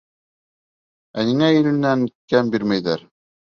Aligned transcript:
Ә 1.19 1.27
һиңә 1.29 1.51
илленән 1.59 2.09
кәм 2.35 2.53
бирмәйҙәр! 2.59 3.09